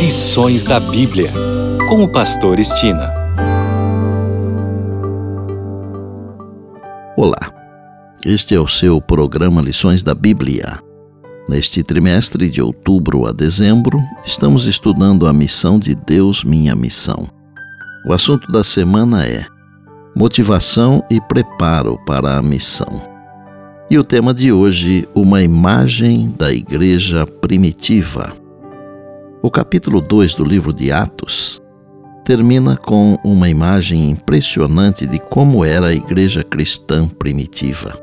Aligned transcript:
Lições 0.00 0.64
da 0.64 0.80
Bíblia, 0.80 1.30
com 1.86 2.02
o 2.02 2.08
Pastor 2.08 2.58
Estina. 2.58 3.12
Olá, 7.14 7.52
este 8.24 8.54
é 8.54 8.58
o 8.58 8.66
seu 8.66 8.98
programa 8.98 9.60
Lições 9.60 10.02
da 10.02 10.14
Bíblia. 10.14 10.78
Neste 11.46 11.82
trimestre 11.82 12.48
de 12.48 12.62
outubro 12.62 13.26
a 13.26 13.30
dezembro, 13.32 14.00
estamos 14.24 14.64
estudando 14.64 15.26
a 15.26 15.34
missão 15.34 15.78
de 15.78 15.94
Deus, 15.94 16.44
minha 16.44 16.74
missão. 16.74 17.28
O 18.06 18.14
assunto 18.14 18.50
da 18.50 18.64
semana 18.64 19.26
é 19.26 19.44
Motivação 20.16 21.04
e 21.10 21.20
preparo 21.20 21.98
para 22.06 22.38
a 22.38 22.42
missão. 22.42 23.02
E 23.90 23.98
o 23.98 24.02
tema 24.02 24.32
de 24.32 24.50
hoje, 24.50 25.06
uma 25.14 25.42
imagem 25.42 26.34
da 26.38 26.50
igreja 26.50 27.26
primitiva. 27.26 28.39
O 29.42 29.50
capítulo 29.50 30.02
2 30.02 30.34
do 30.34 30.44
livro 30.44 30.70
de 30.70 30.92
Atos 30.92 31.62
termina 32.26 32.76
com 32.76 33.18
uma 33.24 33.48
imagem 33.48 34.10
impressionante 34.10 35.06
de 35.06 35.18
como 35.18 35.64
era 35.64 35.86
a 35.86 35.94
igreja 35.94 36.44
cristã 36.44 37.08
primitiva. 37.08 37.98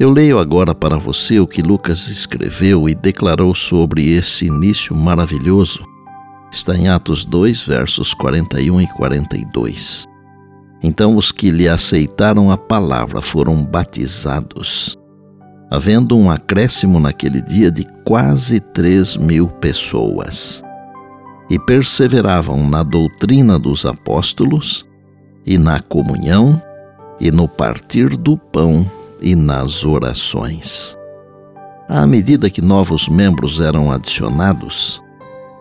Eu 0.00 0.08
leio 0.08 0.38
agora 0.38 0.74
para 0.74 0.96
você 0.96 1.38
o 1.38 1.46
que 1.46 1.60
Lucas 1.60 2.08
escreveu 2.08 2.88
e 2.88 2.94
declarou 2.94 3.54
sobre 3.54 4.08
esse 4.08 4.46
início 4.46 4.96
maravilhoso. 4.96 5.84
Está 6.50 6.74
em 6.74 6.88
Atos 6.88 7.26
2, 7.26 7.62
versos 7.64 8.14
41 8.14 8.80
e 8.80 8.86
42. 8.86 10.06
Então 10.82 11.14
os 11.14 11.30
que 11.30 11.50
lhe 11.50 11.68
aceitaram 11.68 12.50
a 12.50 12.56
palavra 12.56 13.20
foram 13.20 13.62
batizados, 13.62 14.96
havendo 15.74 16.16
um 16.16 16.30
acréscimo 16.30 17.00
naquele 17.00 17.42
dia 17.42 17.70
de 17.70 17.84
quase 18.04 18.60
três 18.60 19.16
mil 19.16 19.48
pessoas. 19.48 20.62
E 21.50 21.58
perseveravam 21.58 22.68
na 22.68 22.82
doutrina 22.82 23.58
dos 23.58 23.84
apóstolos, 23.84 24.86
e 25.44 25.58
na 25.58 25.80
comunhão, 25.80 26.60
e 27.20 27.30
no 27.30 27.46
partir 27.46 28.16
do 28.16 28.36
pão, 28.36 28.86
e 29.20 29.34
nas 29.34 29.84
orações. 29.84 30.96
À 31.88 32.06
medida 32.06 32.48
que 32.48 32.62
novos 32.62 33.08
membros 33.08 33.60
eram 33.60 33.90
adicionados, 33.90 35.02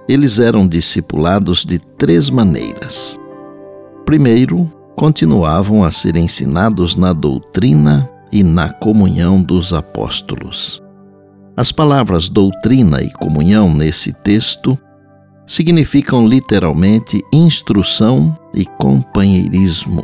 eles 0.08 0.39
eram 0.39 0.67
discipulados 0.67 1.66
de 1.66 1.80
três 1.80 2.30
maneiras. 2.30 3.20
Primeiro, 4.05 4.70
continuavam 4.95 5.83
a 5.83 5.92
ser 5.92 6.16
ensinados 6.16 6.95
na 6.95 7.14
doutrina 7.14 8.09
e 8.34 8.44
na 8.44 8.67
comunhão 8.67 9.42
dos 9.42 9.72
apóstolos. 9.72 10.81
As 11.56 11.72
palavras 11.72 12.28
doutrina 12.28 13.02
e 13.03 13.12
comunhão 13.12 13.72
nesse 13.72 14.12
texto 14.12 14.78
significam 15.45 16.28
literalmente 16.28 17.22
instrução 17.31 18.36
e 18.56 18.66
companheirismo. 18.66 20.04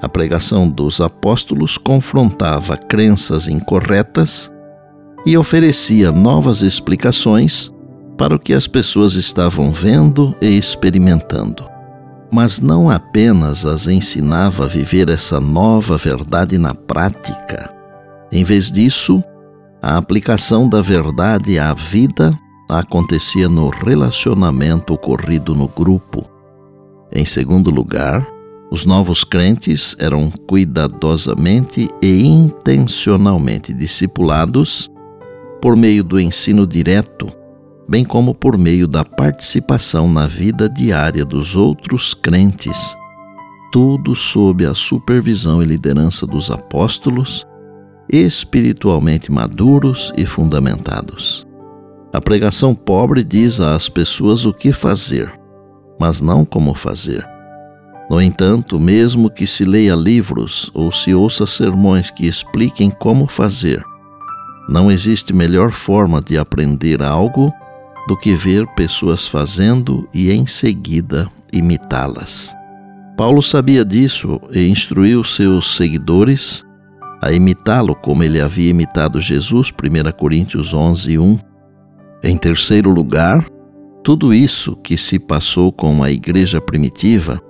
A 0.00 0.08
pregação 0.08 0.66
dos 0.70 1.02
apóstolos 1.02 1.76
confrontava 1.76 2.78
crenças 2.78 3.46
incorretas 3.46 4.50
e 5.26 5.36
oferecia 5.36 6.10
novas 6.10 6.62
explicações 6.62 7.70
para 8.16 8.34
o 8.34 8.38
que 8.38 8.54
as 8.54 8.66
pessoas 8.66 9.12
estavam 9.12 9.70
vendo 9.70 10.34
e 10.40 10.56
experimentando 10.56 11.69
mas 12.30 12.60
não 12.60 12.88
apenas 12.88 13.66
as 13.66 13.86
ensinava 13.86 14.64
a 14.64 14.68
viver 14.68 15.08
essa 15.08 15.40
nova 15.40 15.96
verdade 15.96 16.56
na 16.58 16.74
prática. 16.74 17.74
Em 18.30 18.44
vez 18.44 18.70
disso, 18.70 19.22
a 19.82 19.96
aplicação 19.96 20.68
da 20.68 20.80
verdade 20.80 21.58
à 21.58 21.74
vida 21.74 22.30
acontecia 22.68 23.48
no 23.48 23.68
relacionamento 23.68 24.94
ocorrido 24.94 25.54
no 25.54 25.66
grupo. 25.66 26.24
Em 27.12 27.24
segundo 27.24 27.70
lugar, 27.70 28.26
os 28.70 28.86
novos 28.86 29.24
crentes 29.24 29.96
eram 29.98 30.30
cuidadosamente 30.30 31.88
e 32.00 32.24
intencionalmente 32.24 33.72
discipulados 33.72 34.88
por 35.60 35.74
meio 35.74 36.04
do 36.04 36.20
ensino 36.20 36.64
direto 36.66 37.39
bem 37.90 38.04
como 38.04 38.32
por 38.32 38.56
meio 38.56 38.86
da 38.86 39.04
participação 39.04 40.08
na 40.08 40.28
vida 40.28 40.68
diária 40.68 41.24
dos 41.24 41.56
outros 41.56 42.14
crentes, 42.14 42.96
tudo 43.72 44.14
sob 44.14 44.64
a 44.64 44.72
supervisão 44.72 45.60
e 45.60 45.66
liderança 45.66 46.24
dos 46.24 46.52
apóstolos, 46.52 47.44
espiritualmente 48.08 49.32
maduros 49.32 50.12
e 50.16 50.24
fundamentados. 50.24 51.44
A 52.12 52.20
pregação 52.20 52.76
pobre 52.76 53.24
diz 53.24 53.58
às 53.58 53.88
pessoas 53.88 54.46
o 54.46 54.54
que 54.54 54.72
fazer, 54.72 55.32
mas 55.98 56.20
não 56.20 56.44
como 56.44 56.74
fazer. 56.74 57.26
No 58.08 58.22
entanto, 58.22 58.78
mesmo 58.78 59.28
que 59.28 59.48
se 59.48 59.64
leia 59.64 59.96
livros 59.96 60.70
ou 60.74 60.92
se 60.92 61.12
ouça 61.12 61.44
sermões 61.44 62.08
que 62.08 62.28
expliquem 62.28 62.88
como 62.88 63.26
fazer, 63.26 63.84
não 64.68 64.92
existe 64.92 65.32
melhor 65.32 65.72
forma 65.72 66.20
de 66.20 66.38
aprender 66.38 67.02
algo 67.02 67.52
do 68.10 68.16
que 68.16 68.34
ver 68.34 68.66
pessoas 68.74 69.28
fazendo 69.28 70.08
e 70.12 70.32
em 70.32 70.44
seguida 70.44 71.28
imitá-las. 71.52 72.52
Paulo 73.16 73.40
sabia 73.40 73.84
disso 73.84 74.40
e 74.52 74.66
instruiu 74.66 75.22
seus 75.22 75.76
seguidores 75.76 76.64
a 77.22 77.30
imitá-lo 77.30 77.94
como 77.94 78.24
ele 78.24 78.40
havia 78.40 78.68
imitado 78.68 79.20
Jesus, 79.20 79.70
1 79.70 80.10
Coríntios 80.18 80.74
11, 80.74 81.18
1. 81.20 81.38
Em 82.24 82.36
terceiro 82.36 82.90
lugar, 82.90 83.46
tudo 84.02 84.34
isso 84.34 84.74
que 84.74 84.98
se 84.98 85.16
passou 85.16 85.70
com 85.70 86.02
a 86.02 86.10
igreja 86.10 86.60
primitiva 86.60 87.40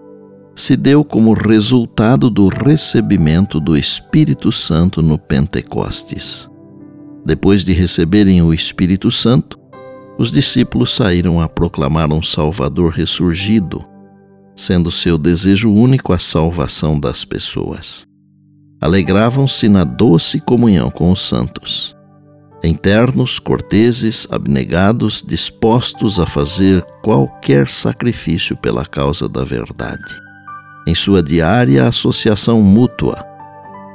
se 0.54 0.76
deu 0.76 1.02
como 1.02 1.32
resultado 1.32 2.28
do 2.28 2.48
recebimento 2.48 3.58
do 3.58 3.78
Espírito 3.78 4.52
Santo 4.52 5.00
no 5.00 5.18
Pentecostes. 5.18 6.50
Depois 7.24 7.64
de 7.64 7.72
receberem 7.72 8.42
o 8.42 8.52
Espírito 8.52 9.10
Santo, 9.10 9.59
os 10.20 10.30
discípulos 10.30 10.94
saíram 10.94 11.40
a 11.40 11.48
proclamar 11.48 12.12
um 12.12 12.22
Salvador 12.22 12.92
ressurgido, 12.92 13.82
sendo 14.54 14.90
seu 14.90 15.16
desejo 15.16 15.72
único 15.72 16.12
a 16.12 16.18
salvação 16.18 17.00
das 17.00 17.24
pessoas. 17.24 18.04
Alegravam-se 18.82 19.66
na 19.66 19.82
doce 19.82 20.38
comunhão 20.38 20.90
com 20.90 21.10
os 21.10 21.26
santos. 21.26 21.96
Internos, 22.62 23.38
corteses, 23.38 24.28
abnegados, 24.30 25.24
dispostos 25.26 26.20
a 26.20 26.26
fazer 26.26 26.84
qualquer 27.02 27.66
sacrifício 27.66 28.54
pela 28.54 28.84
causa 28.84 29.26
da 29.26 29.42
verdade. 29.42 30.14
Em 30.86 30.94
sua 30.94 31.22
diária 31.22 31.88
associação 31.88 32.60
mútua, 32.60 33.24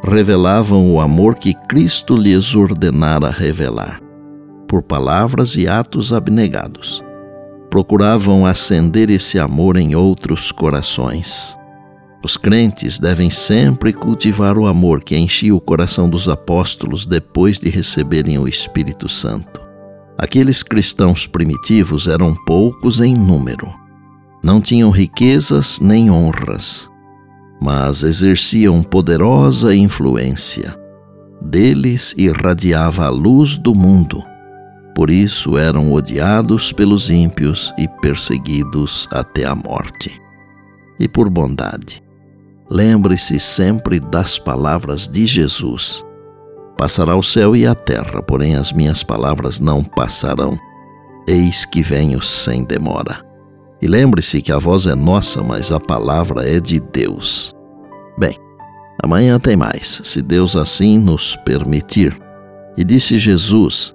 revelavam 0.04 0.92
o 0.92 1.00
amor 1.00 1.36
que 1.36 1.54
Cristo 1.54 2.16
lhes 2.16 2.56
ordenara 2.56 3.30
revelar 3.30 4.04
por 4.68 4.82
palavras 4.82 5.56
e 5.56 5.68
atos 5.68 6.12
abnegados. 6.14 7.04
Procuravam 7.70 8.46
acender 8.46 9.10
esse 9.10 9.38
amor 9.38 9.76
em 9.76 9.96
outros 9.96 10.52
corações. 10.52 11.58
Os 12.24 12.38
crentes 12.38 12.98
devem 12.98 13.30
sempre 13.30 13.94
cultivar 13.94 14.58
o 14.58 14.66
amor 14.66 15.04
que 15.04 15.18
enchia 15.18 15.54
o 15.54 15.60
coração 15.60 16.10
dos 16.10 16.28
apóstolos 16.28 17.06
depois 17.06 17.60
de 17.60 17.70
receberem 17.70 18.40
o 18.40 18.48
Espírito 18.48 19.08
Santo. 19.08 19.62
Aqueles 20.18 20.64
cristãos 20.64 21.28
primitivos 21.28 22.08
eram 22.08 22.34
poucos 22.46 23.00
em 23.00 23.14
número. 23.14 23.72
Não 24.42 24.62
tinham 24.62 24.90
riquezas 24.90 25.80
nem 25.80 26.10
honras, 26.10 26.90
mas 27.62 28.02
exerciam 28.02 28.82
poderosa 28.82 29.76
influência. 29.76 30.80
Deles 31.42 32.16
irradiava 32.18 33.06
a 33.06 33.10
luz 33.10 33.58
do 33.58 33.76
mundo 33.76 34.24
por 34.96 35.10
isso 35.10 35.58
eram 35.58 35.92
odiados 35.92 36.72
pelos 36.72 37.10
ímpios 37.10 37.74
e 37.78 37.86
perseguidos 38.02 39.10
até 39.12 39.46
a 39.46 39.54
morte. 39.54 40.20
E 40.98 41.06
por 41.06 41.30
bondade, 41.30 42.02
lembre-se 42.70 43.38
sempre 43.38 44.00
das 44.00 44.40
palavras 44.40 45.06
de 45.06 45.26
Jesus: 45.26 46.04
Passará 46.78 47.14
o 47.16 47.22
céu 47.22 47.56
e 47.56 47.68
a 47.68 47.76
terra, 47.76 48.24
porém 48.24 48.56
as 48.56 48.72
minhas 48.72 49.04
palavras 49.04 49.60
não 49.60 49.84
passarão. 49.84 50.58
Eis 51.28 51.66
que 51.66 51.82
venho 51.82 52.22
sem 52.22 52.64
demora. 52.64 53.26
E 53.82 53.88
lembre-se 53.88 54.42
que 54.42 54.54
a 54.54 54.60
voz 54.60 54.86
é 54.86 54.96
nossa, 54.96 55.44
mas 55.44 55.72
a 55.72 55.80
palavra 55.80 56.48
é 56.48 56.60
de 56.60 56.80
Deus. 56.80 57.54
Bem, 58.18 58.38
amanhã 59.04 59.40
tem 59.40 59.58
mais, 59.58 60.02
se 60.04 60.22
Deus 60.22 60.56
assim 60.56 60.98
nos 60.98 61.36
permitir. 61.38 62.16
E 62.78 62.84
disse 62.84 63.18
Jesus: 63.18 63.95